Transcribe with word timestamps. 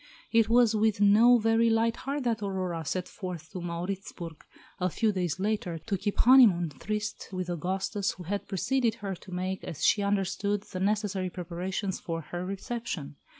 It 0.31 0.49
was 0.49 0.75
with 0.75 0.99
no 0.99 1.37
very 1.37 1.69
light 1.69 1.95
heart 1.95 2.23
that 2.23 2.41
Aurora 2.41 2.83
set 2.85 3.07
forth 3.07 3.51
to 3.51 3.61
Mauritzburg, 3.61 4.43
a 4.79 4.89
few 4.89 5.11
days 5.11 5.39
later, 5.39 5.77
to 5.77 5.95
keep 5.95 6.17
"honeymoon 6.17 6.69
tryst" 6.69 7.29
with 7.31 7.51
Augustus, 7.51 8.13
who 8.13 8.23
had 8.23 8.47
preceded 8.47 8.95
her, 8.95 9.13
to 9.17 9.31
make, 9.31 9.63
as 9.63 9.85
she 9.85 10.01
understood, 10.01 10.63
the 10.63 10.79
necessary 10.79 11.29
preparations 11.29 11.99
for 11.99 12.21
her 12.21 12.43
reception. 12.43 13.17